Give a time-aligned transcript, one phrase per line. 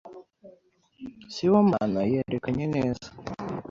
[1.33, 3.07] Sibomana yerekanye neza.